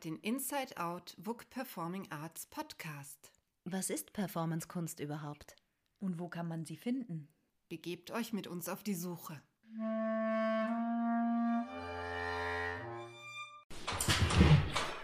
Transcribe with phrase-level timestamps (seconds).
[0.00, 3.30] Hört den Inside Out WUK Performing Arts Podcast.
[3.64, 5.56] Was ist Performancekunst überhaupt?
[5.98, 7.28] Und wo kann man sie finden?
[7.68, 9.42] Begebt euch mit uns auf die Suche.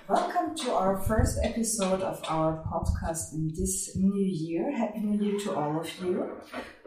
[0.09, 4.70] Welcome to our first episode of our podcast in this new year.
[4.78, 6.24] Happy New Year to all of you.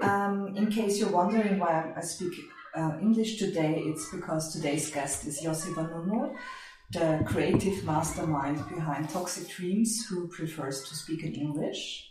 [0.02, 2.34] Um, in case you're wondering why I speak
[2.76, 6.36] uh, English today, it's because today's guest is Yossi Vanunu,
[6.92, 12.10] the creative mastermind behind Toxic Dreams, who prefers to speak in English.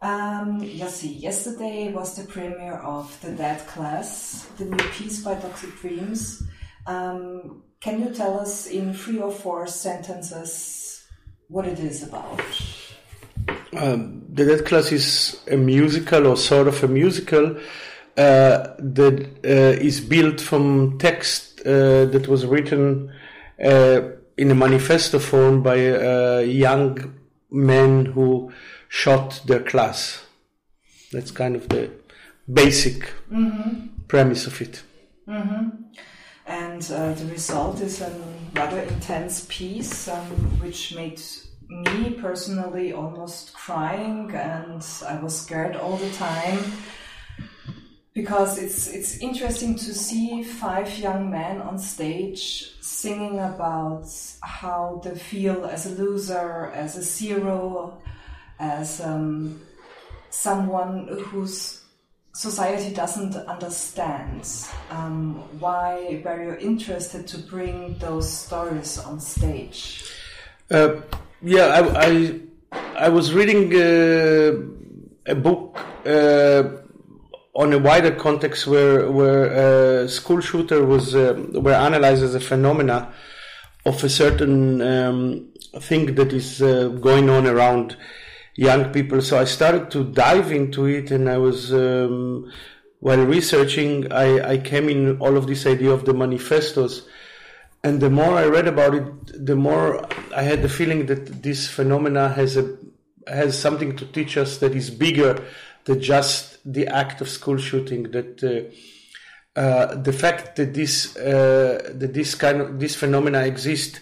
[0.00, 5.74] Um, See, yesterday was the premiere of The Dead Class, the new piece by Toxic
[5.80, 6.42] Dreams.
[6.86, 11.04] Um, can you tell us in three or four sentences
[11.48, 12.40] what it is about?
[13.76, 17.56] Um, the Dead Class is a musical or sort of a musical
[18.16, 23.10] uh, that uh, is built from text uh, that was written
[23.58, 27.14] in a manifesto form by a young
[27.50, 28.52] men who
[28.88, 30.24] shot their class.
[31.12, 31.90] That's kind of the
[32.52, 33.86] basic Mm-hmm.
[34.08, 34.82] premise of it.
[35.28, 35.68] Mm-hmm.
[36.46, 38.12] And uh, the result is a
[38.54, 40.26] rather intense piece, um,
[40.60, 41.20] which made
[41.68, 46.58] me personally almost crying, and I was scared all the time
[48.14, 54.06] because it's it's interesting to see five young men on stage singing about
[54.40, 57.98] how they feel as a loser, as a zero,
[58.60, 59.60] as um,
[60.30, 61.82] someone whose
[62.34, 64.48] society doesn't understand.
[64.90, 70.04] Um, why were you interested to bring those stories on stage?
[70.70, 71.00] Uh,
[71.42, 72.40] yeah, I, I,
[73.06, 76.83] I was reading uh, a book uh,
[77.54, 82.40] on a wider context where where a school shooter was uh, were analyzed as a
[82.40, 83.12] phenomena
[83.86, 85.48] of a certain um,
[85.80, 87.96] thing that is uh, going on around
[88.56, 89.20] young people.
[89.20, 92.50] So I started to dive into it, and I was um,
[93.04, 97.06] while researching, I, I came in all of this idea of the manifestos.
[97.82, 101.68] And the more I read about it, the more I had the feeling that this
[101.68, 102.78] phenomena has a
[103.26, 105.42] has something to teach us that is bigger
[105.84, 108.10] than just the act of school shooting.
[108.10, 114.00] That uh, uh, the fact that this uh, that this kind of this phenomena exist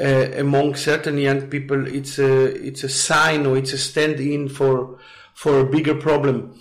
[0.00, 4.98] uh, among certain young people, it's a it's a sign or it's a stand-in for
[5.34, 6.54] for a bigger problem.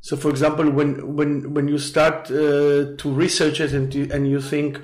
[0.00, 4.28] So, for example, when when when you start uh, to research it and to, and
[4.28, 4.80] you think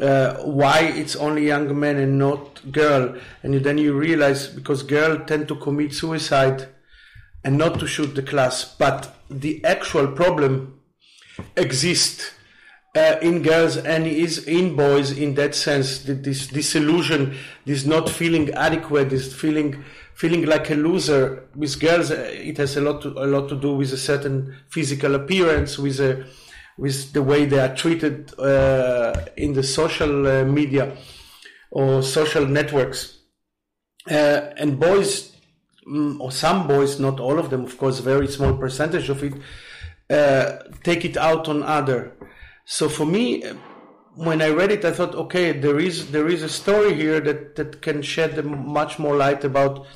[0.00, 5.18] uh, why it's only young men and not girl, and then you realize because girl
[5.24, 6.66] tend to commit suicide
[7.44, 10.80] and not to shoot the class, but the actual problem
[11.56, 12.32] exists
[12.96, 16.00] uh, in girls and is in boys in that sense.
[16.00, 19.84] This disillusion, this not feeling adequate, this feeling
[20.14, 21.48] feeling like a loser.
[21.54, 24.54] With girls, uh, it has a lot to, a lot to do with a certain
[24.68, 26.26] physical appearance, with a
[26.76, 30.96] with the way they are treated uh, in the social uh, media
[31.70, 33.18] or social networks.
[34.10, 35.29] Uh, and boys,
[36.20, 39.34] or some boys, not all of them, of course, very small percentage of it,
[40.08, 42.12] uh, take it out on other.
[42.64, 43.54] So for me, uh,
[44.14, 47.56] when I read it, I thought, okay, there is there is a story here that
[47.56, 49.86] that can shed much more light about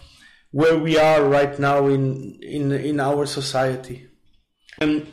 [0.50, 4.06] where we are right now in in in our society,
[4.80, 5.06] and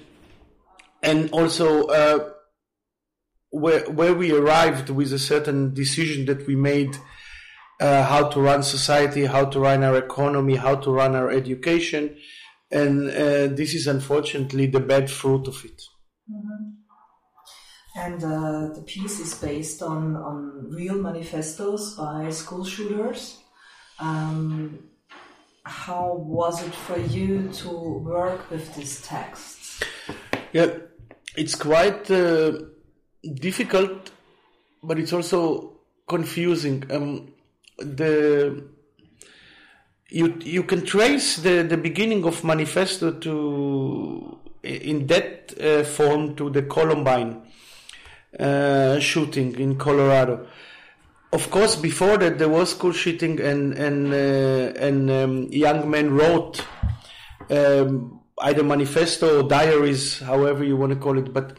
[1.04, 2.30] and also uh,
[3.50, 6.96] where where we arrived with a certain decision that we made.
[7.82, 12.16] Uh, how to run society, how to run our economy, how to run our education,
[12.70, 15.82] and uh, this is unfortunately the bad fruit of it.
[17.96, 23.40] And uh, the piece is based on, on real manifestos by school shooters.
[24.00, 24.80] Um,
[25.64, 29.82] how was it for you to work with these texts?
[30.54, 30.78] Yeah,
[31.36, 32.52] it's quite uh,
[33.34, 34.12] difficult,
[34.84, 36.86] but it's also confusing.
[36.92, 37.34] Um,
[37.78, 38.64] the
[40.10, 46.50] you you can trace the, the beginning of manifesto to in that uh, form to
[46.50, 47.42] the Columbine
[48.40, 50.48] uh, shooting in Colorado.
[51.34, 56.14] Of course, before that there was school shooting, and and uh, and um, young men
[56.14, 56.66] wrote
[57.50, 61.34] um, either manifesto or diaries, however you want to call it.
[61.34, 61.58] But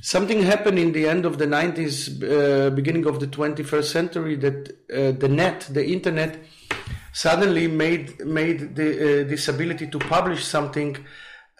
[0.00, 4.68] something happened in the end of the 90s, uh, beginning of the 21st century, that
[4.92, 6.38] uh, the net, the internet,
[7.12, 10.96] suddenly made made the, uh, this ability to publish something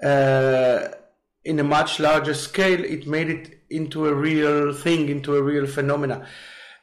[0.02, 0.88] uh,
[1.44, 2.84] in a much larger scale.
[2.84, 6.26] It made it into a real thing, into a real phenomena.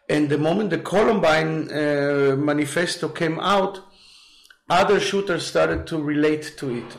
[0.09, 3.79] And the moment the Columbine uh, manifesto came out,
[4.69, 6.97] other shooters started to relate to it,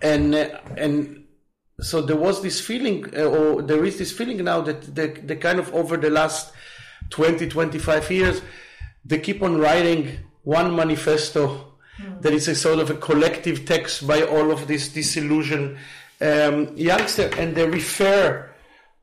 [0.00, 1.19] and uh, and
[1.82, 5.36] so there was this feeling, uh, or there is this feeling now that the, the
[5.36, 6.52] kind of over the last
[7.10, 8.42] 20, 25 years,
[9.04, 12.22] they keep on writing one manifesto mm.
[12.22, 15.76] that is a sort of a collective text by all of this disillusioned
[16.20, 18.50] um, youngster, and they refer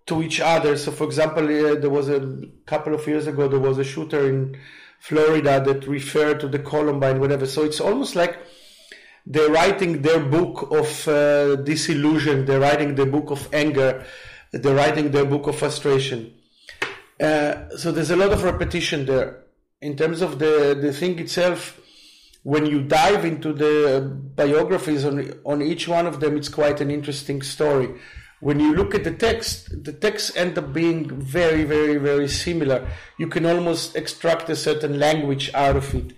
[0.06, 0.78] to each other.
[0.78, 4.28] So, for example, uh, there was a couple of years ago, there was a shooter
[4.30, 4.58] in
[5.00, 7.46] Florida that referred to the Columbine, whatever.
[7.46, 8.38] So it's almost like
[9.30, 14.06] they're writing their book of uh, disillusion, they're writing their book of anger,
[14.54, 16.34] they're writing their book of frustration.
[17.20, 19.44] Uh, so there's a lot of repetition there.
[19.82, 21.80] In terms of the, the thing itself,
[22.44, 24.00] when you dive into the
[24.36, 27.90] biographies on, on each one of them, it's quite an interesting story.
[28.40, 32.88] When you look at the text, the texts end up being very, very, very similar.
[33.18, 36.14] You can almost extract a certain language out of it.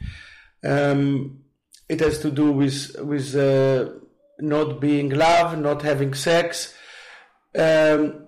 [0.63, 1.38] Um,
[1.89, 3.89] it has to do with with uh,
[4.39, 6.73] not being loved, not having sex,
[7.55, 8.27] um,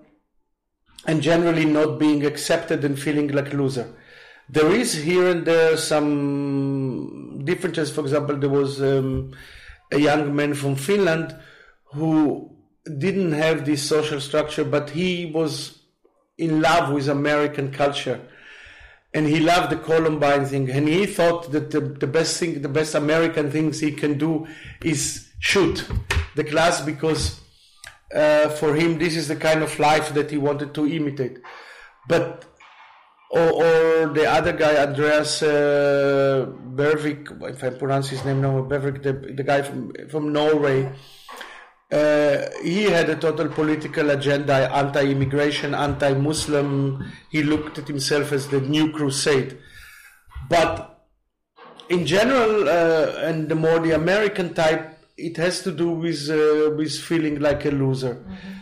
[1.06, 3.94] and generally not being accepted and feeling like a loser.
[4.48, 7.90] There is here and there some differences.
[7.90, 9.32] For example, there was um,
[9.90, 11.34] a young man from Finland
[11.94, 12.50] who
[12.98, 15.78] didn't have this social structure, but he was
[16.36, 18.20] in love with American culture
[19.14, 22.68] and he loved the Columbine thing, and he thought that the, the best thing, the
[22.68, 24.46] best American things he can do
[24.82, 25.86] is shoot
[26.34, 27.40] the class because
[28.14, 31.38] uh, for him this is the kind of life that he wanted to imitate.
[32.08, 32.44] But
[33.30, 39.02] or, or the other guy, Andreas uh, Bervik, if I pronounce his name now, Bervik,
[39.02, 40.92] the, the guy from from Norway
[41.92, 47.12] uh, he had a total political agenda, anti-immigration, anti-Muslim.
[47.30, 49.58] He looked at himself as the new crusade.
[50.48, 51.06] But
[51.90, 56.74] in general, uh, and the more the American type, it has to do with uh,
[56.74, 58.14] with feeling like a loser.
[58.14, 58.52] Mm-hmm.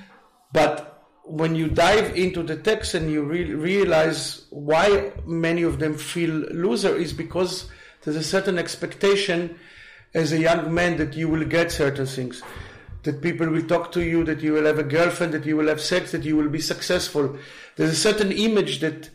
[0.53, 5.95] But when you dive into the text and you re- realize why many of them
[5.95, 7.71] feel loser is because
[8.03, 9.57] there's a certain expectation
[10.15, 12.43] as a young man that you will get certain things
[13.03, 15.69] that people will talk to you, that you will have a girlfriend, that you will
[15.69, 17.37] have sex, that you will be successful.
[17.77, 19.11] There's a certain image that,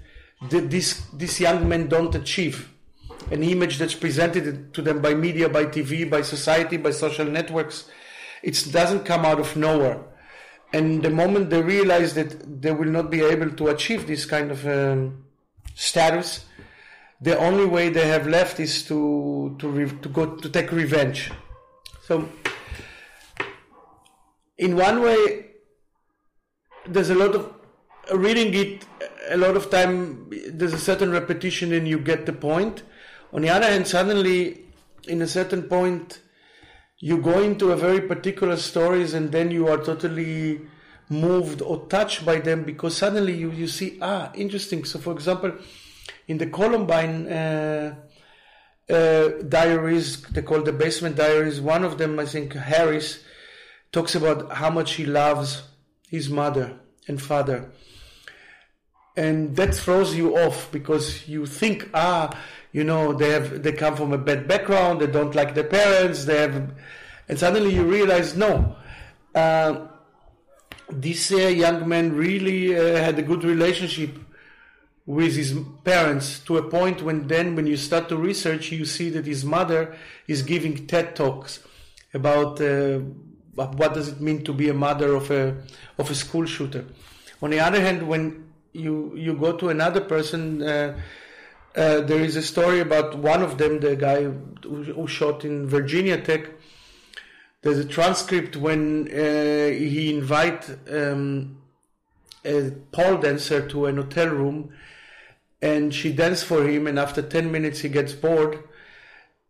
[0.50, 2.72] that this, these young men don't achieve.
[3.32, 7.90] An image that's presented to them by media, by TV, by society, by social networks.
[8.44, 10.04] It doesn't come out of nowhere.
[10.74, 14.52] And the moment they realize that they will not be able to achieve this kind
[14.52, 15.26] of um,
[15.74, 16.46] status,
[17.22, 21.32] the only way they have left is to to, re- to go to take revenge.
[22.04, 22.28] So
[24.58, 25.48] in one way,
[26.88, 27.54] there's a lot of
[28.14, 28.86] reading it.
[29.30, 32.84] A lot of time, there's a certain repetition, and you get the point.
[33.34, 34.66] On the other hand, suddenly,
[35.08, 36.22] in a certain point,
[37.00, 40.62] you go into a very particular stories, and then you are totally
[41.10, 45.52] moved or touched by them because suddenly you, you see ah interesting so for example
[46.28, 47.96] in the columbine uh,
[48.90, 53.20] uh, diaries they call the basement diaries one of them i think harris
[53.96, 55.64] talks about how much he loves
[56.10, 57.72] his mother and father.
[59.16, 62.30] And that throws you off because you think, ah,
[62.74, 66.26] you know, they have they come from a bad background, they don't like their parents,
[66.26, 66.74] they have,
[67.30, 68.76] and suddenly you realize, no,
[69.34, 69.88] uh,
[70.90, 74.12] this uh, young man really uh, had a good relationship
[75.06, 79.10] with his parents to a point when then when you start to research you see
[79.12, 79.96] that his mother
[80.28, 81.60] is giving TED talks
[82.16, 83.00] about uh,
[83.56, 85.56] what does it mean to be a mother of a
[85.98, 86.86] of a school shooter?
[87.42, 91.00] On the other hand, when you you go to another person, uh,
[91.76, 95.68] uh, there is a story about one of them, the guy who, who shot in
[95.68, 96.50] Virginia Tech.
[97.62, 101.58] There's a transcript when uh, he invite um,
[102.44, 104.72] a pole dancer to an hotel room,
[105.62, 108.60] and she dances for him, and after ten minutes he gets bored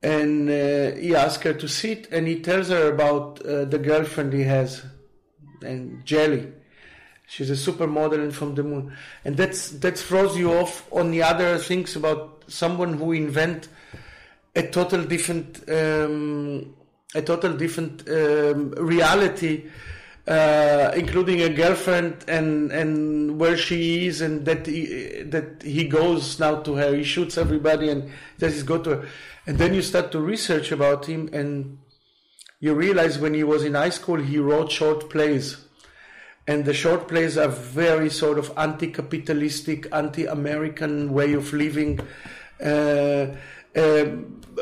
[0.02, 4.34] and uh, he asks her to sit and he tells her about uh, the girlfriend
[4.34, 4.84] he has
[5.62, 6.52] and jelly.
[7.28, 8.96] She's a supermodel and from the moon.
[9.24, 13.68] And that's that throws you off on the other things about someone who invent
[14.56, 16.76] a total different um,
[17.16, 19.66] a total different um, reality
[20.28, 26.40] uh, including a girlfriend and and where she is and that he, that he goes
[26.40, 26.96] now to her.
[26.96, 28.10] He shoots everybody and
[28.40, 29.08] that he's go to her
[29.48, 31.78] and then you start to research about him, and
[32.60, 35.66] you realize when he was in high school, he wrote short plays.
[36.48, 42.00] and the short plays are very sort of anti-capitalistic, anti-American way of living,
[42.64, 43.28] uh,
[43.76, 44.06] uh,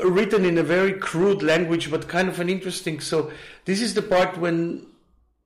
[0.03, 2.99] written in a very crude language, but kind of an interesting.
[2.99, 3.31] So
[3.65, 4.87] this is the part when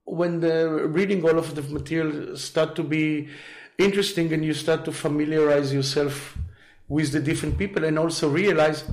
[0.04, 3.28] when the reading all of the material start to be
[3.76, 6.38] interesting, and you start to familiarize yourself
[6.88, 8.84] with the different people, and also realize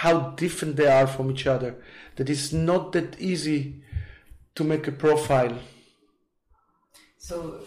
[0.00, 1.74] how different they are from each other.
[2.16, 3.82] That it's not that easy
[4.54, 5.58] to make a profile.
[7.18, 7.60] So,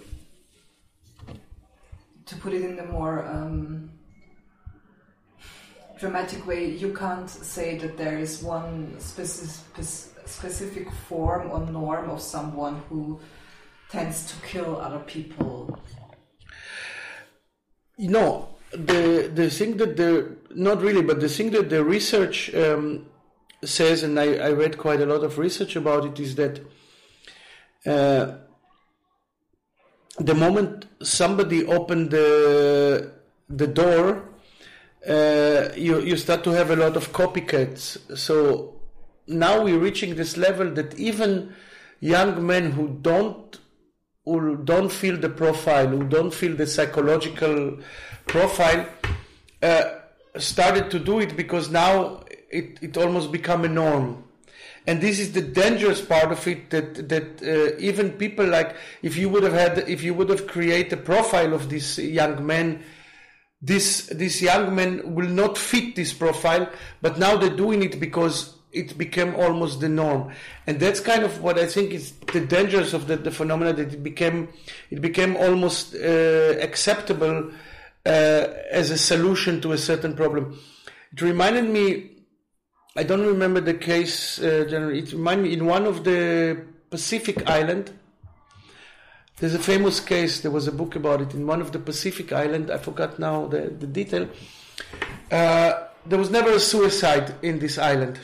[2.26, 3.92] to put it in a more um,
[6.00, 9.86] dramatic way, you can't say that there is one specific,
[10.26, 13.20] specific form or norm of someone who
[13.92, 15.80] tends to kill other people.
[18.00, 23.08] No, the the thing that the not really, but the thing that the research um,
[23.64, 26.60] says, and I, I read quite a lot of research about it, is that.
[27.86, 28.38] Uh,
[30.20, 33.12] the moment somebody opened the
[33.50, 34.30] the door,
[35.08, 37.98] uh, you you start to have a lot of copycats.
[38.18, 38.76] So
[39.28, 41.54] now we're reaching this level that even
[42.00, 43.58] young men who don't
[44.26, 47.78] who don't feel the profile, who don't feel the psychological
[48.26, 48.88] profile,
[49.62, 49.84] uh,
[50.38, 54.24] started to do it because now it, it almost become a norm.
[54.86, 59.16] And this is the dangerous part of it that that uh, even people like if
[59.16, 62.84] you would have had if you would have created a profile of this young man
[63.62, 66.70] this this young man will not fit this profile
[67.02, 70.32] but now they're doing it because it became almost the norm
[70.68, 73.94] and that's kind of what i think is the dangers of the, the phenomena that
[73.94, 74.48] it became
[74.90, 77.52] it became almost uh, acceptable
[78.06, 80.60] uh, as a solution to a certain problem
[81.12, 82.10] it reminded me
[82.96, 84.40] I don't remember the case.
[84.40, 87.92] Uh, generally, it reminded me in one of the Pacific Island.
[89.38, 90.42] There's a famous case.
[90.42, 92.70] There was a book about it in one of the Pacific Island.
[92.70, 94.30] I forgot now the the detail.
[95.32, 98.20] Uh, there was never a suicide in this island.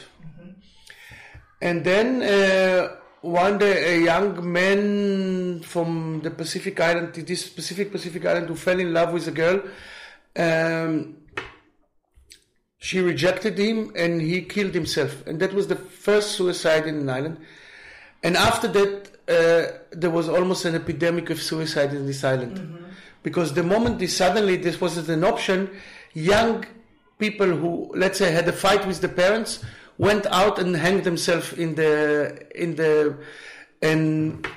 [1.62, 8.26] And then uh, one day a young man from the Pacific Island, this specific Pacific
[8.26, 9.62] Island, who fell in love with a girl.
[10.38, 11.18] Um,
[12.78, 15.28] she rejected him and he killed himself.
[15.28, 17.38] And that was the first suicide in an island.
[18.24, 22.58] And after that, uh, there was almost an epidemic of suicide in this island.
[22.58, 22.86] Mm-hmm.
[23.22, 25.70] Because the moment this suddenly this wasn't an option,
[26.14, 26.66] young
[27.18, 29.64] people who, let's say, had a fight with the parents
[30.00, 33.16] went out and hanged themselves in the, in the,
[33.84, 34.48] and,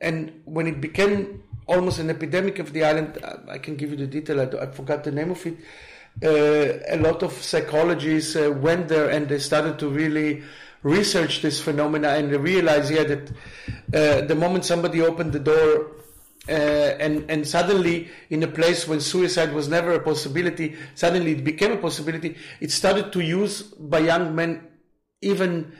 [0.00, 3.16] and when it became almost an epidemic of the island,
[3.48, 5.56] I can give you the detail, I, I forgot the name of it
[6.22, 10.42] uh, a lot of psychologists uh, went there and they started to really
[10.82, 13.30] research this phenomena and they realized, yeah, that
[13.92, 15.90] uh, the moment somebody opened the door
[16.48, 21.44] uh, and and suddenly in a place when suicide was never a possibility, suddenly it
[21.44, 22.36] became a possibility.
[22.60, 24.68] It started to use by young men
[25.22, 25.72] even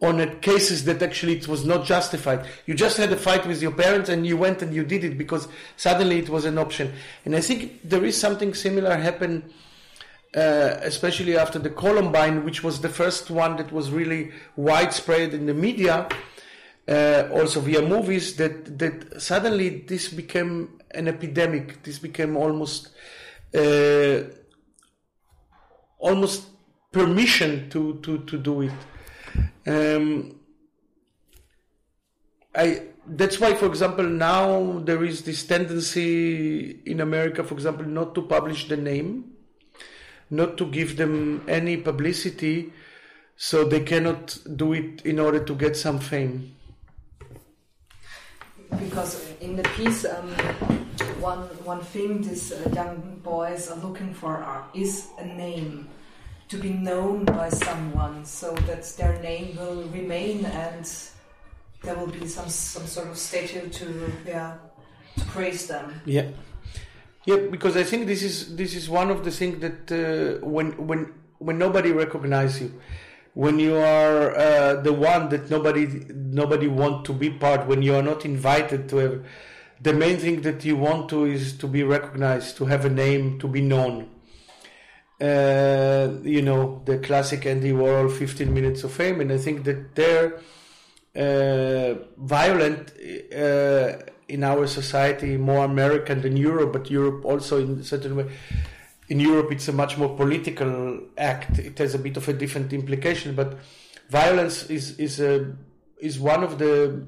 [0.00, 2.44] on cases that actually it was not justified.
[2.66, 5.16] You just had a fight with your parents and you went and you did it
[5.16, 6.92] because suddenly it was an option.
[7.24, 9.52] And I think there is something similar happen
[10.34, 15.44] uh, especially after the Columbine, which was the first one that was really widespread in
[15.44, 16.08] the media,
[16.88, 21.82] uh, also via movies, that, that suddenly this became an epidemic.
[21.82, 22.90] This became almost
[23.54, 24.22] uh,
[25.98, 26.48] almost
[26.90, 28.72] permission to, to, to do it.
[29.66, 30.40] Um,
[32.54, 38.14] I that's why, for example, now there is this tendency in America, for example, not
[38.14, 39.32] to publish the name
[40.32, 42.72] not to give them any publicity
[43.36, 46.56] so they cannot do it in order to get some fame.
[48.78, 50.28] Because in the piece, um,
[51.20, 55.88] one one thing these uh, young boys are looking for are, is a name
[56.48, 60.84] to be known by someone, so that their name will remain and
[61.82, 64.56] there will be some some sort of statue to yeah
[65.18, 66.00] to praise them.
[66.04, 66.28] Yeah.
[67.24, 70.72] Yeah, because I think this is this is one of the things that uh, when
[70.86, 72.80] when when nobody recognizes you,
[73.34, 77.94] when you are uh, the one that nobody nobody want to be part, when you
[77.94, 79.24] are not invited to have,
[79.80, 83.38] the main thing that you want to is to be recognized, to have a name,
[83.38, 84.08] to be known.
[85.20, 89.94] Uh, you know the classic Andy Warhol, fifteen minutes of fame, and I think that
[89.94, 90.40] they're
[91.14, 92.92] uh, violent
[93.34, 93.98] uh,
[94.28, 98.26] in our society more American than Europe, but Europe also in certain way.
[99.12, 101.58] In Europe, it's a much more political act.
[101.58, 103.58] It has a bit of a different implication, but
[104.08, 105.34] violence is is a
[106.00, 107.04] is one of the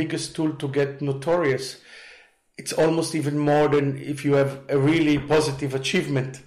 [0.00, 1.80] biggest tool to get notorious.
[2.56, 6.40] It's almost even more than if you have a really positive achievement.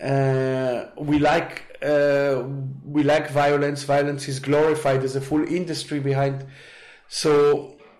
[0.00, 2.44] Uh, we like uh,
[2.84, 3.82] we like violence.
[3.82, 5.00] Violence is glorified.
[5.00, 6.46] There's a full industry behind.
[7.08, 7.30] So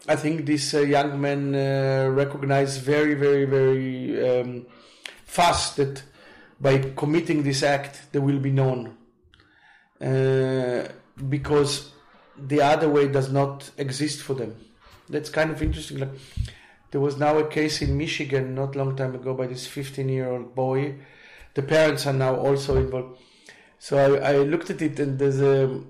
[0.06, 4.66] I think this uh, young man uh, recognized very, very, very um,
[5.24, 6.04] fast that
[6.60, 8.96] by committing this act, they will be known.
[10.00, 10.88] Uh,
[11.28, 11.92] because
[12.36, 14.56] the other way does not exist for them.
[15.08, 15.98] That's kind of interesting.
[15.98, 16.12] Like,
[16.90, 20.30] there was now a case in Michigan not long time ago by this 15 year
[20.30, 20.96] old boy.
[21.54, 23.18] The parents are now also involved.
[23.78, 25.80] So I, I looked at it and there's a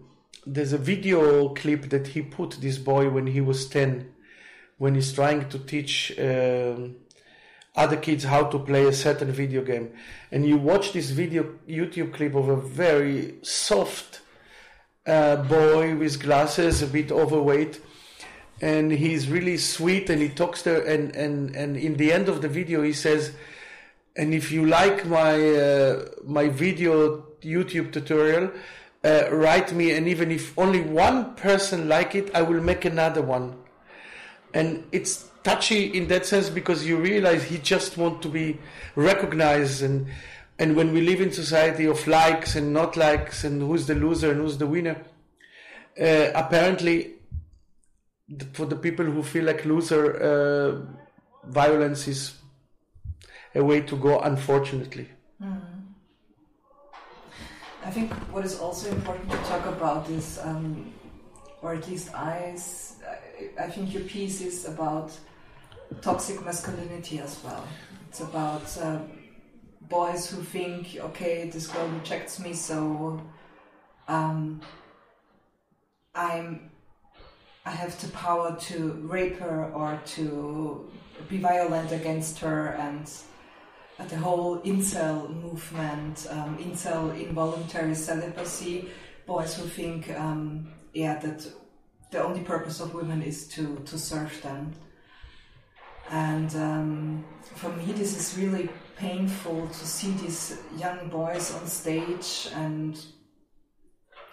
[0.47, 4.11] there's a video clip that he put this boy when he was 10
[4.79, 6.97] when he's trying to teach um,
[7.77, 9.93] other kids how to play a certain video game.
[10.33, 14.21] And you watch this video youtube clip of a very soft
[15.07, 17.81] uh, boy with glasses a bit overweight.
[18.61, 22.43] And he's really sweet and he talks there and, and, and in the end of
[22.43, 23.33] the video he says
[24.17, 28.51] and if you like my uh, my video youtube tutorial
[29.05, 33.23] uh, write me and even if only one person like it i will make another
[33.23, 33.57] one.
[34.53, 38.59] And it's touchy in that sense because you realize he just wants to be
[38.95, 40.07] recognized and
[40.59, 44.33] and when we live in society of likes and not likes and who's the loser
[44.33, 45.03] and who's the winner
[46.01, 47.13] uh, apparently
[48.53, 52.35] for the people who feel like loser uh, violence is
[53.55, 55.09] a way to go unfortunately
[55.43, 55.61] mm.
[57.85, 60.93] I think what is also important to talk about is, um,
[61.63, 62.55] or at least I,
[63.59, 65.11] I think your piece is about
[66.01, 67.67] toxic masculinity as well.
[68.09, 68.99] It's about uh,
[69.83, 73.21] boys who think, okay, this girl rejects me, so
[74.09, 74.61] um,
[76.15, 76.71] I'm,
[77.65, 80.91] I have the power to rape her or to
[81.29, 83.11] be violent against her and
[84.09, 88.89] the whole incel movement, um, incel involuntary celibacy,
[89.27, 91.47] boys who think, um, yeah, that
[92.11, 94.73] the only purpose of women is to, to serve them.
[96.11, 102.49] And um, for me, this is really painful to see these young boys on stage
[102.55, 103.03] and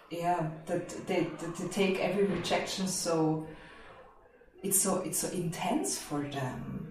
[0.09, 3.47] yeah, that they, that they take every rejection so
[4.63, 6.87] it's so it's so intense for them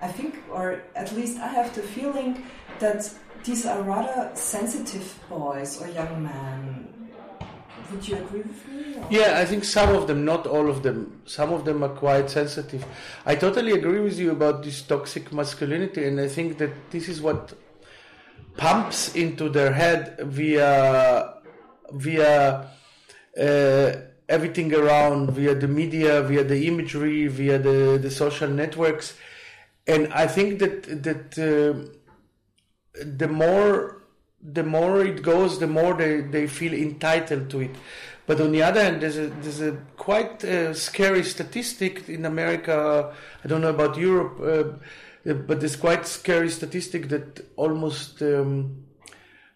[0.00, 2.44] I think, or at least I have the feeling
[2.80, 3.10] that
[3.44, 6.75] these are rather sensitive boys or young men.
[7.90, 8.96] Would you agree with me?
[8.96, 9.06] Or?
[9.10, 11.22] Yeah, I think some of them, not all of them.
[11.26, 12.84] Some of them are quite sensitive.
[13.24, 17.20] I totally agree with you about this toxic masculinity, and I think that this is
[17.20, 17.54] what
[18.56, 21.34] pumps into their head via
[21.92, 22.68] via
[23.38, 23.92] uh,
[24.28, 29.14] everything around, via the media, via the imagery, via the, the social networks
[29.86, 31.88] and I think that that uh,
[33.04, 33.95] the more
[34.52, 37.70] the more it goes, the more they, they feel entitled to it.
[38.26, 43.14] But on the other hand, there's a there's a quite uh, scary statistic in America.
[43.44, 44.78] I don't know about Europe,
[45.26, 48.84] uh, but there's quite scary statistic that almost um,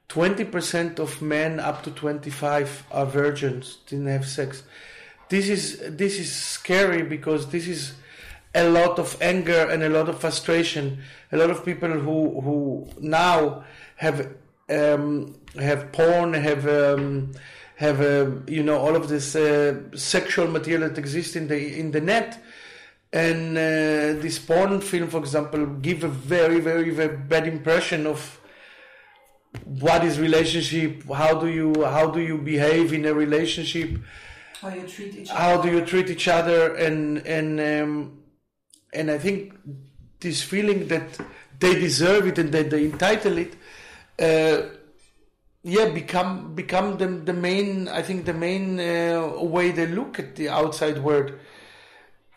[0.07, 4.63] twenty percent of men up to twenty five are virgins, didn't have sex.
[5.29, 7.95] This is this is scary because this is
[8.55, 11.03] a lot of anger and a lot of frustration.
[11.33, 13.65] A lot of people who who now
[13.97, 14.33] have
[14.71, 17.33] um, have porn, have um,
[17.77, 21.91] have uh, you know all of this uh, sexual material that exists in the in
[21.91, 22.43] the net,
[23.13, 28.41] and uh, this porn film, for example, give a very very very bad impression of
[29.65, 31.05] what is relationship.
[31.11, 33.99] How do you how do you behave in a relationship?
[34.61, 35.41] How you treat each other.
[35.41, 38.23] How do you treat each other and and um,
[38.93, 39.55] and I think
[40.21, 41.19] this feeling that
[41.59, 43.55] they deserve it and that they entitle it,
[45.63, 47.89] yeah, become become the, the main.
[47.89, 51.33] I think the main uh, way they look at the outside world,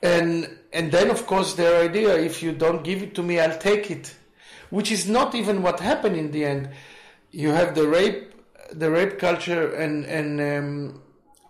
[0.02, 3.58] and and then of course their idea: if you don't give it to me, I'll
[3.58, 4.16] take it,
[4.70, 6.70] which is not even what happened in the end.
[7.32, 8.34] You have the rape,
[8.72, 11.02] the rape culture, and and um,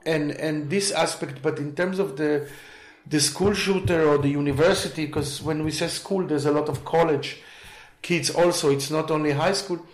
[0.05, 2.47] and and this aspect, but in terms of the
[3.07, 6.85] the school shooter or the university, because when we say school, there's a lot of
[6.85, 7.41] college
[8.01, 8.69] kids also.
[8.69, 9.85] It's not only high school.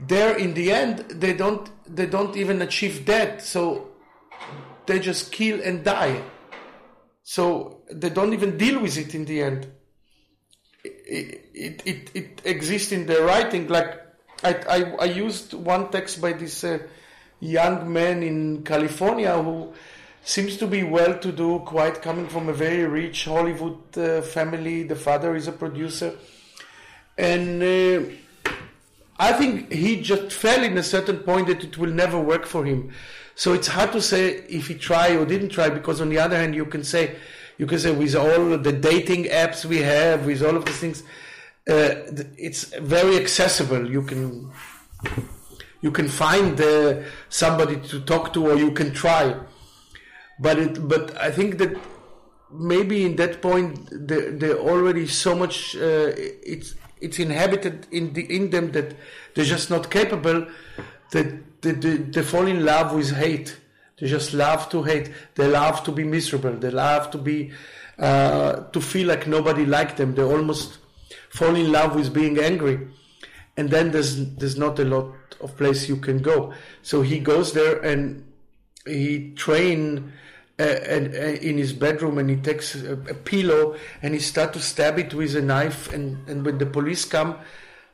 [0.00, 3.42] There, in the end, they don't they don't even achieve that.
[3.42, 3.88] So
[4.86, 6.22] they just kill and die.
[7.22, 9.66] So they don't even deal with it in the end.
[10.84, 13.66] It it it, it exists in their writing.
[13.68, 14.00] Like
[14.44, 16.78] I, I I used one text by this uh,
[17.40, 19.72] young man in California who
[20.22, 24.84] seems to be well to do, quite coming from a very rich Hollywood uh, family.
[24.84, 26.16] The father is a producer.
[27.16, 28.12] And uh,
[29.18, 32.64] I think he just fell in a certain point that it will never work for
[32.64, 32.92] him.
[33.34, 36.36] So it's hard to say if he tried or didn't try because on the other
[36.36, 37.16] hand, you can say,
[37.56, 41.02] you can say with all the dating apps we have, with all of these things,
[41.68, 43.88] uh, it's very accessible.
[43.88, 44.50] You can
[45.80, 49.36] you can find uh, somebody to talk to, or you can try.
[50.40, 51.76] But it, but I think that
[52.50, 55.76] maybe in that point they're, they're already so much.
[55.76, 58.96] Uh, it's it's inhabited in the in them that
[59.34, 60.46] they're just not capable.
[61.12, 63.56] That they, they, they fall in love with hate.
[63.98, 65.12] They just love to hate.
[65.34, 66.52] They love to be miserable.
[66.52, 67.52] They love to be
[67.98, 70.14] uh, to feel like nobody liked them.
[70.14, 70.78] They almost
[71.30, 72.88] fall in love with being angry,
[73.56, 76.52] and then there's there's not a lot of place you can go.
[76.82, 78.24] So he goes there and
[78.86, 80.12] he train
[80.58, 84.52] uh, and, uh, in his bedroom and he takes a, a, pillow and he start
[84.52, 87.36] to stab it with a knife and, and when the police come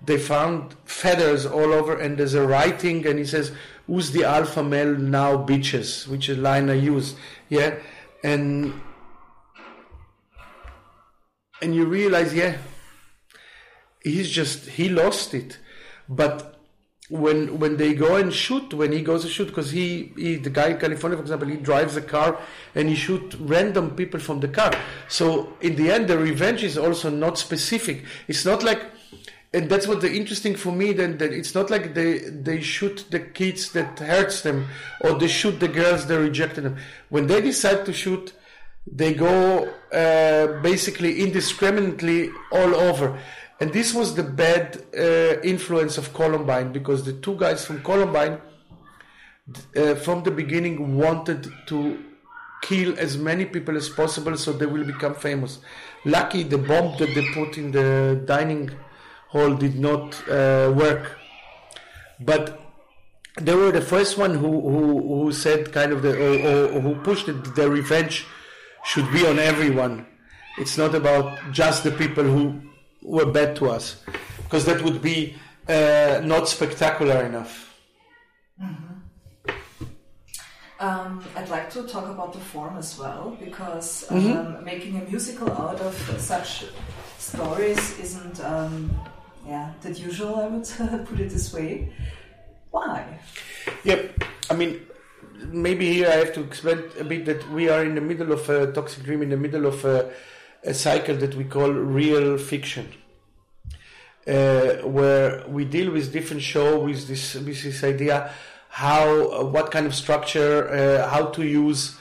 [0.02, 3.52] they found feathers all over and there's a writing and he says
[3.86, 6.06] who's the alpha male now bitches?
[6.06, 7.14] Which is a line i use
[7.48, 7.76] yeah?
[8.22, 8.80] And
[11.60, 12.56] and you realize yeah
[14.04, 15.58] he's just he lost it.
[16.08, 16.53] But
[17.10, 20.48] when when they go and shoot, when he goes to shoot, because he, he, the
[20.48, 22.38] guy in California, for example, he drives a car
[22.74, 24.72] and he shoot random people from the car.
[25.08, 28.04] So in the end, the revenge is also not specific.
[28.26, 28.82] It's not like,
[29.52, 30.94] and that's what the interesting for me.
[30.94, 34.68] Then that it's not like they they shoot the kids that hurts them,
[35.02, 36.78] or they shoot the girls that rejected them.
[37.10, 38.32] When they decide to shoot,
[38.90, 43.18] they go uh, basically indiscriminately all over.
[43.60, 48.40] And this was the bad uh, influence of Columbine because the two guys from Columbine,
[49.76, 52.04] uh, from the beginning, wanted to
[52.62, 55.60] kill as many people as possible so they will become famous.
[56.04, 58.70] Lucky the bomb that they put in the dining
[59.28, 61.16] hall did not uh, work.
[62.20, 62.60] But
[63.40, 66.94] they were the first one who, who, who said kind of the, or, or who
[67.02, 68.26] pushed it, the revenge
[68.84, 70.06] should be on everyone.
[70.58, 72.62] It's not about just the people who
[73.04, 74.02] were bad to us,
[74.42, 75.36] because that would be
[75.68, 77.74] uh, not spectacular enough.
[78.60, 78.94] Mm-hmm.
[80.80, 84.64] Um, I'd like to talk about the form as well, because um, mm-hmm.
[84.64, 86.64] making a musical out of such
[87.18, 88.90] stories isn't, um,
[89.46, 90.36] yeah, that usual.
[90.36, 90.64] I would
[91.06, 91.92] put it this way.
[92.70, 93.20] Why?
[93.84, 94.24] Yep.
[94.50, 94.80] I mean,
[95.46, 98.48] maybe here I have to explain a bit that we are in the middle of
[98.50, 100.10] a toxic dream, in the middle of a
[100.64, 102.88] a cycle that we call real fiction,
[104.26, 108.30] uh, where we deal with different show with this with this idea
[108.74, 111.96] how what kind of structure, uh, how to use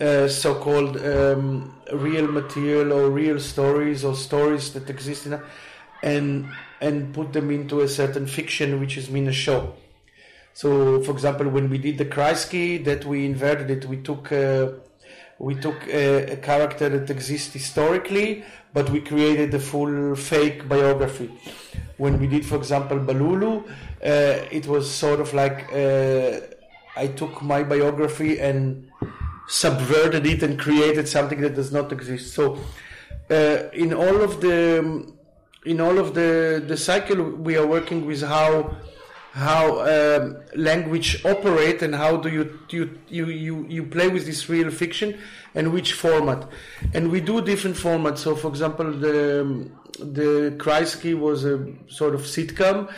[0.00, 5.42] uh, so-called um, real material or real stories or stories that exist in, a,
[6.04, 6.48] and
[6.80, 9.74] and put them into a certain fiction, which is mean a show.
[10.54, 14.68] So, for example, when we did the Kreisky, that we inverted it, we took uh,
[15.42, 21.28] we took a, a, character that exists historically, but we created a full fake biography.
[21.96, 26.40] When we did, for example, Balulu, uh, it was sort of like uh,
[26.96, 28.88] I took my biography and
[29.48, 32.34] subverted it and created something that does not exist.
[32.34, 32.56] So,
[33.28, 35.12] uh, in all of the
[35.66, 38.76] in all of the the cycle, we are working with how
[39.32, 44.46] how um, language operate and how do you, you you you you play with this
[44.50, 45.18] real fiction
[45.54, 46.46] and which format.
[46.92, 48.18] And we do different formats.
[48.18, 52.92] So for example the the Kreisky was a sort of sitcom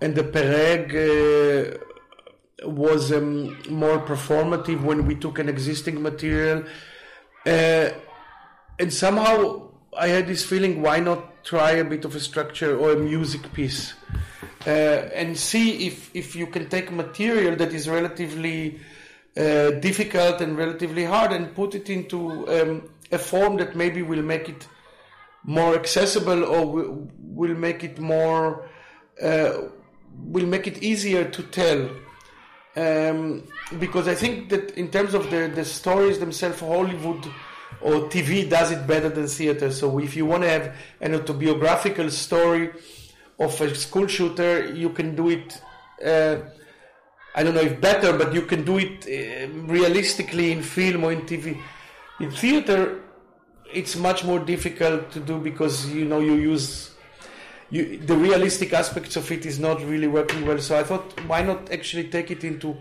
[0.00, 6.62] and the Pereg uh, was um, more performative when we took an existing material.
[7.44, 7.90] Uh,
[8.78, 9.68] and somehow
[9.98, 13.52] I had this feeling why not try a bit of a structure or a music
[13.52, 13.94] piece
[14.66, 18.80] uh, and see if, if you can take material that is relatively
[19.36, 24.22] uh, difficult and relatively hard and put it into um, a form that maybe will
[24.22, 24.68] make it
[25.44, 28.68] more accessible or will, will make it more
[29.22, 29.52] uh,
[30.18, 31.90] will make it easier to tell.
[32.74, 33.48] Um,
[33.78, 37.26] because I think that in terms of the, the stories themselves Hollywood
[37.80, 39.70] or TV does it better than theater.
[39.70, 42.70] So if you want to have an autobiographical story
[43.38, 45.60] of a school shooter, you can do it.
[46.04, 46.36] Uh,
[47.34, 51.12] I don't know if better, but you can do it uh, realistically in film or
[51.12, 51.58] in TV.
[52.20, 53.00] In theater,
[53.72, 56.90] it's much more difficult to do because you know you use
[57.70, 60.58] you, the realistic aspects of it is not really working well.
[60.58, 62.76] So I thought, why not actually take it into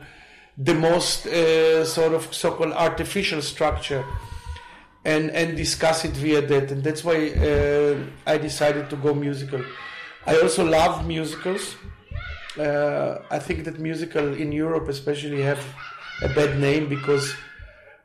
[0.58, 4.04] the most uh, sort of so-called artificial structure
[5.04, 9.64] and and discuss it via that and that's why uh, I decided to go musical
[10.26, 11.76] I also love musicals.
[12.58, 15.64] Uh, I think that musical in Europe especially have
[16.22, 17.34] a bad name because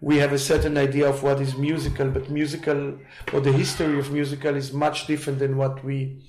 [0.01, 2.99] we have a certain idea of what is musical but musical
[3.33, 6.23] or the history of musical is much different than what we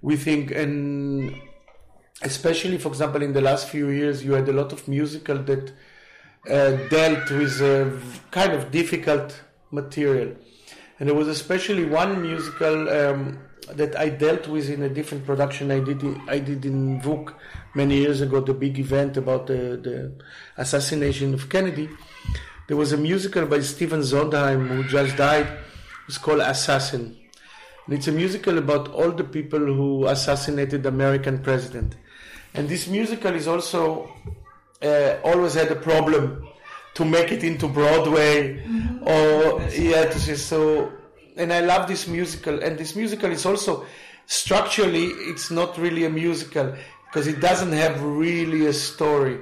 [0.00, 0.52] we think.
[0.52, 1.34] And
[2.22, 5.72] especially for example in the last few years you had a lot of musical that
[6.48, 10.34] uh, dealt with a kind of difficult material.
[10.98, 13.38] And there was especially one musical um,
[13.74, 17.34] that I dealt with in a different production I did I did in WUK
[17.74, 20.12] many years ago the big event about the, the
[20.56, 21.88] assassination of Kennedy.
[22.68, 25.48] There was a musical by Stephen Sondheim who just died.
[26.06, 27.16] It's called Assassin.
[27.86, 31.96] And it's a musical about all the people who assassinated the American president.
[32.54, 34.10] And this musical is also
[34.82, 36.46] uh, always had a problem
[36.94, 39.08] to make it into Broadway mm-hmm.
[39.08, 40.92] or yeah to say so
[41.40, 43.86] and I love this musical and this musical is also
[44.26, 46.74] structurally it's not really a musical
[47.06, 49.40] because it doesn't have really a story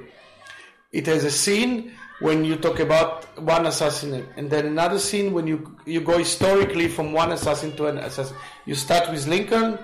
[0.91, 5.45] it has a scene when you talk about one assassin and then another scene when
[5.47, 8.35] you you go historically from one assassin to an assassin
[8.65, 9.77] you start with Lincoln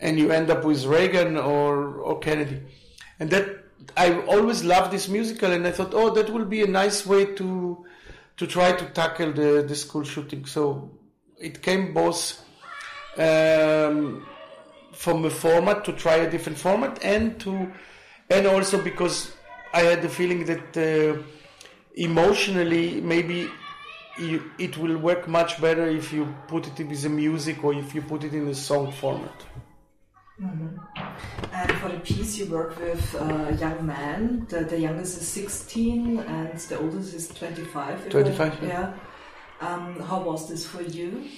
[0.00, 2.60] and you end up with Reagan or, or Kennedy.
[3.18, 3.64] And that
[3.96, 7.26] I always loved this musical, and I thought, oh, that will be a nice way
[7.36, 7.84] to
[8.36, 10.46] to try to tackle the, the school shooting.
[10.46, 10.90] So
[11.40, 12.44] it came both
[13.16, 14.26] um,
[14.92, 17.72] from a format to try a different format, and to
[18.28, 19.32] and also because
[19.72, 21.22] I had the feeling that uh,
[21.94, 23.50] emotionally maybe
[24.18, 27.94] you, it will work much better if you put it with the music or if
[27.94, 29.46] you put it in a song format.
[30.40, 30.76] Mm-hmm.
[31.52, 34.46] And for the piece, you work with uh, young men.
[34.48, 38.08] The, the youngest is 16 and the oldest is 25.
[38.08, 38.68] 25, yeah.
[38.68, 38.94] yeah.
[39.60, 41.28] Um, how was this for you?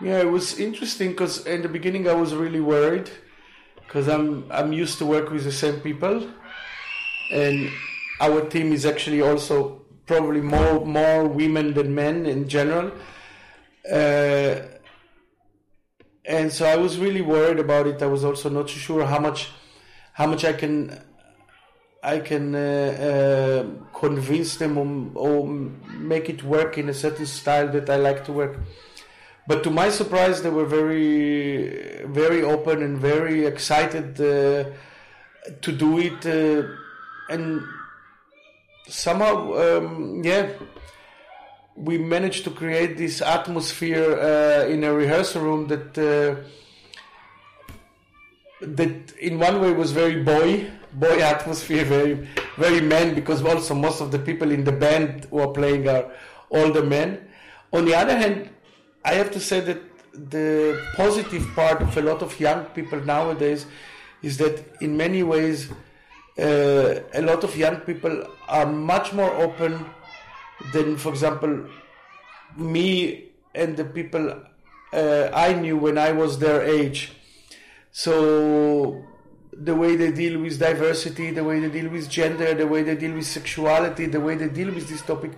[0.00, 3.10] Yeah, it was interesting because in the beginning I was really worried
[3.76, 6.30] because I'm I'm used to work with the same people,
[7.30, 7.70] and
[8.20, 12.92] our team is actually also probably more more women than men in general.
[13.90, 14.60] Uh,
[16.24, 18.02] and so I was really worried about it.
[18.02, 19.50] I was also not sure how much
[20.14, 21.02] how much I can
[22.02, 27.68] I can uh, uh, convince them or, or, make it work in a certain style
[27.68, 28.56] that I like to work.
[29.48, 34.70] But to my surprise, they were very very open and very excited uh,
[35.60, 36.68] to do it, uh,
[37.30, 37.62] and
[38.86, 40.48] somehow, um, yeah
[41.80, 46.34] we managed to create this atmosphere uh, in a rehearsal room that uh,
[48.60, 50.68] that in one way was very boy
[51.04, 52.14] boy atmosphere very
[52.56, 56.10] very men because also most of the people in the band who are playing are
[56.50, 57.20] older men
[57.72, 58.48] on the other hand
[59.04, 59.80] i have to say that
[60.30, 63.66] the positive part of a lot of young people nowadays
[64.22, 65.70] is that in many ways
[66.38, 69.84] uh, a lot of young people are much more open
[70.72, 71.66] than, for example,
[72.56, 74.42] me and the people
[74.92, 77.12] uh, I knew when I was their age.
[77.90, 79.04] So
[79.60, 82.94] the way they deal with diversity, the way they deal with gender, the way they
[82.94, 85.32] deal with sexuality, the way they deal with this topic,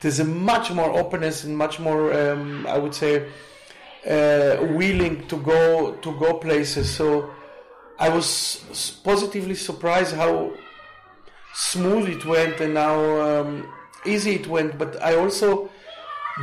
[0.00, 3.28] there's a much more openness and much more, um, I would say,
[4.06, 6.94] uh, willing to go to go places.
[6.94, 7.30] So
[7.98, 10.52] I was positively surprised how
[11.54, 13.72] smooth it went and how um,
[14.04, 15.70] easy it went, but I also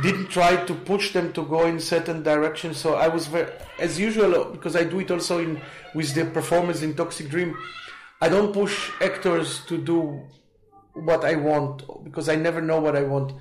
[0.02, 2.78] didn't try to push them to go in certain directions.
[2.78, 5.60] So I was very, as usual, because I do it also in
[5.94, 7.56] with the performance in Toxic Dream.
[8.20, 10.22] I don't push actors to do
[10.94, 13.32] what I want because I never know what I want.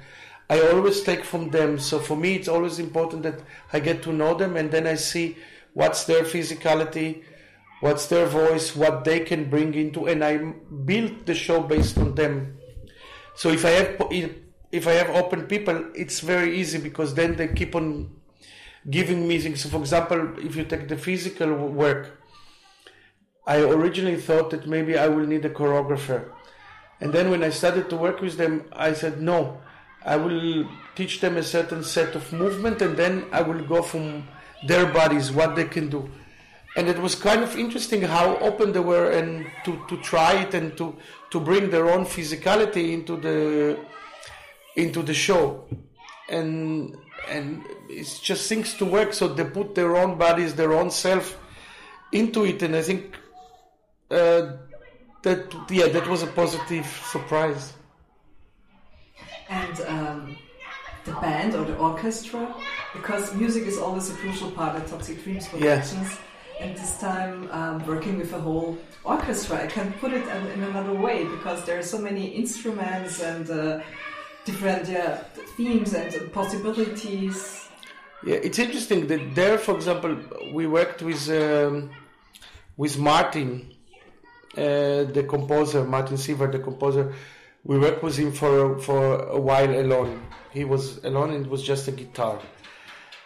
[0.50, 1.80] I always take from them.
[1.80, 3.39] So for me, it's always important that
[3.72, 5.38] I get to know them and then I see
[5.74, 7.24] what's their physicality,
[7.80, 12.13] what's their voice, what they can bring into, and I build the show based on
[12.13, 12.58] them.
[13.36, 13.98] So if I have
[14.74, 18.10] if I have open people, it's very easy because then they keep on
[18.90, 19.62] giving me things.
[19.62, 22.18] So for example, if you take the physical work,
[23.46, 26.26] I originally thought that maybe I will need a choreographer.
[27.00, 29.62] And then when I started to work with them, I said, no,
[30.04, 34.28] I will teach them a certain set of movement and then I will go from
[34.68, 36.10] their bodies, what they can do
[36.76, 40.54] and it was kind of interesting how open they were and to, to try it
[40.54, 40.96] and to,
[41.30, 43.78] to bring their own physicality into the
[44.76, 45.66] into the show
[46.30, 46.96] and
[47.30, 51.38] and it's just things to work so they put their own bodies their own self
[52.12, 53.16] into it and i think
[54.12, 54.58] uh,
[55.24, 57.74] that yeah, that was a positive surprise.
[59.50, 60.38] And um,
[61.06, 62.54] the band or the orchestra,
[62.94, 66.10] because music is always a crucial part of Toxic Dreams productions.
[66.10, 66.20] Yes.
[66.60, 70.64] And this time, um, working with a whole orchestra, I can put it in, in
[70.64, 73.82] another way because there are so many instruments and uh,
[74.45, 75.23] different yeah,
[75.58, 77.67] themes and possibilities.
[78.25, 80.17] Yeah, it's interesting that there, for example,
[80.53, 81.91] we worked with um,
[82.77, 83.73] with Martin,
[84.58, 87.13] uh, the composer, Martin Siewert, the composer.
[87.65, 90.21] We worked with him for for a while alone.
[90.51, 92.39] He was alone, and it was just a guitar,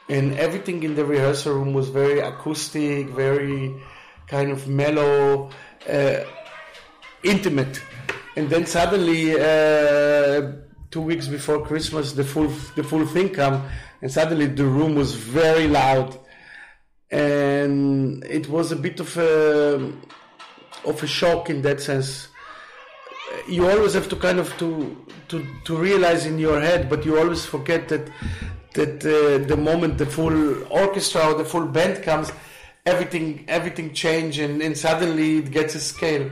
[0.09, 3.75] and everything in the rehearsal room was very acoustic, very
[4.27, 5.49] kind of mellow,
[5.87, 6.19] uh,
[7.23, 7.81] intimate.
[8.35, 13.63] And then suddenly, uh, two weeks before Christmas, the full the full thing come,
[14.01, 16.17] and suddenly the room was very loud,
[17.11, 19.91] and it was a bit of a
[20.85, 22.29] of a shock in that sense.
[23.47, 27.17] You always have to kind of to to to realize in your head, but you
[27.19, 28.09] always forget that
[28.73, 32.31] that uh, the moment the full orchestra or the full band comes,
[32.85, 36.31] everything everything change and, and suddenly it gets a scale.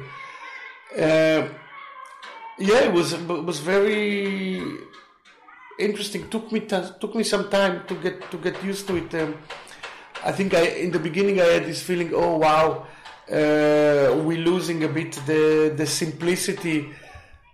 [0.98, 1.48] Uh,
[2.58, 4.62] yeah, it was it was very
[5.80, 6.30] interesting.
[6.30, 9.14] took me took me some time to get to get used to it.
[9.16, 9.38] Um,
[10.24, 12.88] I think I in the beginning I had this feeling, oh wow,
[13.30, 16.90] uh, we're losing a bit the the simplicity,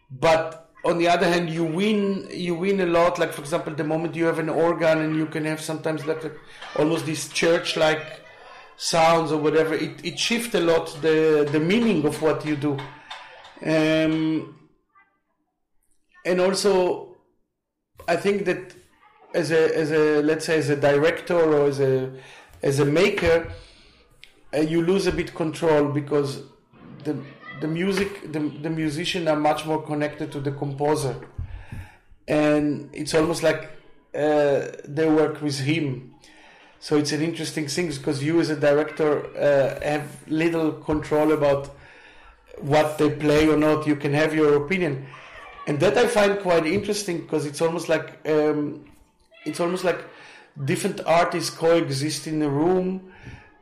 [0.10, 3.18] but on the other hand, you win you win a lot.
[3.20, 6.24] Like for example, the moment you have an organ and you can have sometimes like
[6.24, 6.32] a,
[6.76, 8.22] almost these church like
[8.78, 12.78] sounds or whatever, it it shifts a lot the the meaning of what you do.
[13.66, 14.61] Um,
[16.26, 17.16] and also
[18.08, 18.76] I think that
[19.34, 22.12] as a as a let's say as a director or as a
[22.62, 23.52] as a maker,
[24.54, 26.44] uh, you lose a bit control because
[27.04, 27.18] the
[27.60, 31.16] the music the, the musician are much more connected to the composer,
[32.28, 33.70] and it's almost like
[34.14, 36.14] uh, they work with him.
[36.80, 41.70] So it's an interesting thing because you as a director uh, have little control about
[42.58, 43.86] what they play or not.
[43.86, 45.06] You can have your opinion
[45.72, 48.84] and that I find quite interesting because it's almost like um,
[49.46, 50.04] it's almost like
[50.66, 53.14] different artists coexist in a room,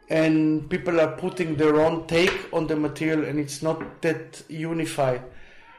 [0.09, 5.21] and people are putting their own take on the material, and it's not that unified,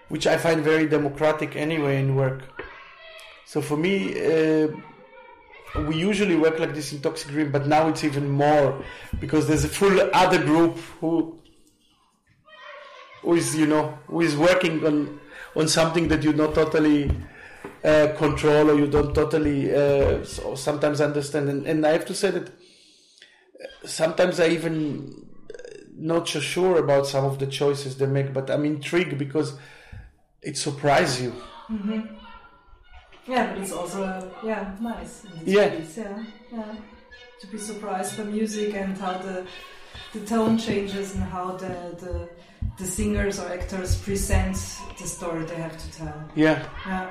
[0.08, 2.44] which I find very democratic anyway in work.
[3.44, 3.94] So for me.
[4.14, 4.68] Uh,
[5.86, 8.82] we usually work like this in Toxic Dream, but now it's even more
[9.20, 11.38] because there's a full other group who
[13.22, 15.19] who is you know who is working on
[15.56, 17.10] on something that you not totally
[17.84, 21.48] uh, control or you don't totally uh, so sometimes understand.
[21.48, 25.56] And, and, I have to say that uh, sometimes I even uh,
[25.96, 29.58] not so sure about some of the choices they make, but I'm intrigued because
[30.42, 31.30] it surprises you.
[31.70, 32.00] Mm-hmm.
[33.26, 35.24] Yeah, but it's also yeah nice.
[35.44, 35.68] yeah.
[35.68, 35.98] Case.
[35.98, 36.74] yeah, yeah.
[37.40, 39.46] To be surprised by music and how the
[40.12, 42.28] the tone changes and how the the
[42.78, 44.56] the singers or actors present
[44.98, 46.30] the story they have to tell.
[46.34, 46.66] Yeah.
[46.86, 47.10] Yeah.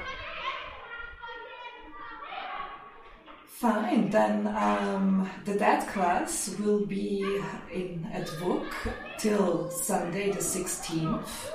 [3.48, 7.42] Fine, then um, the Dead class will be
[7.74, 8.74] in at WUK
[9.18, 11.52] till Sunday the 16th,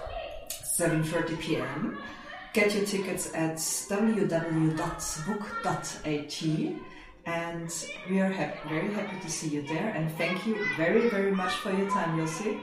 [0.79, 1.97] 7.30 p.m.
[2.53, 4.75] Get your tickets at www.wuk.at
[7.27, 11.33] and we are happy, very happy to see you there and thank you very, very
[11.33, 12.61] much for your time, Yosi.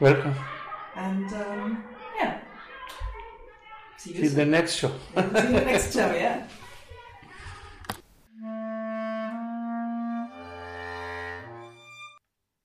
[0.00, 0.34] Welcome.
[0.96, 1.84] And um,
[2.16, 2.38] yeah.
[3.98, 4.90] See you See the next show.
[5.14, 6.46] See you the next show, yeah.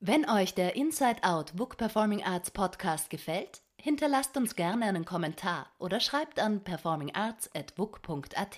[0.04, 5.68] Wenn euch der Inside Out Book Performing Arts Podcast gefällt, hinterlasst uns gerne einen Kommentar
[5.78, 8.58] oder schreibt an performingarts.book.at.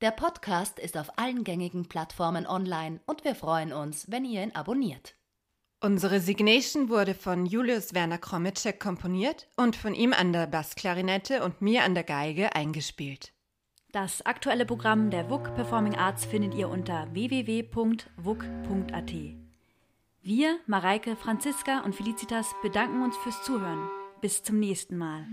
[0.00, 4.54] Der Podcast ist auf allen gängigen Plattformen online und wir freuen uns, wenn ihr ihn
[4.54, 5.17] abonniert.
[5.80, 11.62] Unsere Signation wurde von Julius Werner Kromitschek komponiert und von ihm an der Bassklarinette und
[11.62, 13.32] mir an der Geige eingespielt.
[13.92, 19.12] Das aktuelle Programm der WUK Performing Arts findet ihr unter www.wuk.at.
[20.20, 23.88] Wir, Mareike, Franziska und Felicitas bedanken uns fürs Zuhören.
[24.20, 25.26] Bis zum nächsten Mal.